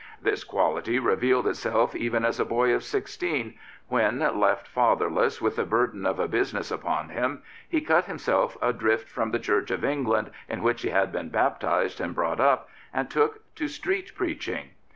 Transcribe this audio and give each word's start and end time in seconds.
This 0.19 0.43
quality 0.43 0.97
revealed 0.97 1.45
itself 1.45 1.95
even 1.95 2.25
as 2.25 2.39
a 2.39 2.43
boy 2.43 2.73
of 2.73 2.83
sixteen, 2.83 3.59
when, 3.87 4.17
left 4.39 4.67
fatherless 4.67 5.39
with 5.41 5.57
the 5.57 5.63
burden 5.63 6.07
of 6.07 6.17
a 6.19 6.27
business 6.27 6.71
upon 6.71 7.09
him, 7.09 7.43
he 7.69 7.81
cut 7.81 8.05
him 8.05 8.17
self 8.17 8.57
adrift 8.63 9.07
from 9.07 9.29
the 9.29 9.37
Church 9.37 9.69
of 9.69 9.85
England, 9.85 10.31
in 10.49 10.63
which 10.63 10.81
he 10.81 10.89
had 10.89 11.11
been 11.11 11.29
baptised 11.29 12.01
and 12.01 12.15
brought 12.15 12.39
up, 12.39 12.67
and 12.91 13.11
took 13.11 13.53
to 13.53 13.67
street 13.67 14.13
preaching. 14.15 14.69